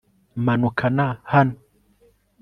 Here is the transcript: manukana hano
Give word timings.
manukana 0.45 1.07
hano 1.31 1.55